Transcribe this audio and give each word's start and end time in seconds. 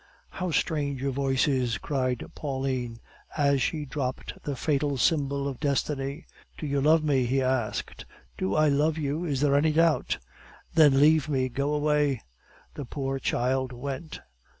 "How 0.29 0.49
changed 0.49 0.99
your 1.03 1.11
voice 1.11 1.47
is!" 1.47 1.77
cried 1.77 2.25
Pauline, 2.33 2.97
as 3.37 3.61
she 3.61 3.85
dropped 3.85 4.33
the 4.41 4.55
fatal 4.55 4.97
symbol 4.97 5.47
of 5.47 5.59
destiny. 5.59 6.25
"Do 6.57 6.65
you 6.65 6.81
love 6.81 7.03
me?" 7.03 7.25
he 7.27 7.39
asked. 7.39 8.05
"Do 8.35 8.55
I 8.55 8.67
love 8.67 8.97
you? 8.97 9.25
Is 9.25 9.41
there 9.41 9.55
any 9.55 9.73
doubt?" 9.73 10.17
"Then, 10.73 10.99
leave 10.99 11.29
me, 11.29 11.49
go 11.49 11.71
away!" 11.71 12.19
The 12.73 12.85
poor 12.85 13.19
child 13.19 13.71
went. 13.71 14.21